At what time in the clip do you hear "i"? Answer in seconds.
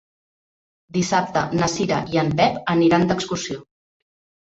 2.17-2.23